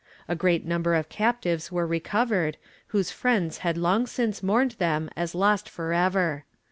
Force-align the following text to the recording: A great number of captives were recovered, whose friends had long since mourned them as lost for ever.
A 0.27 0.35
great 0.35 0.65
number 0.65 0.95
of 0.95 1.09
captives 1.09 1.71
were 1.71 1.85
recovered, 1.85 2.57
whose 2.87 3.11
friends 3.11 3.59
had 3.59 3.77
long 3.77 4.07
since 4.07 4.41
mourned 4.41 4.71
them 4.79 5.11
as 5.15 5.35
lost 5.35 5.69
for 5.69 5.93
ever. 5.93 6.43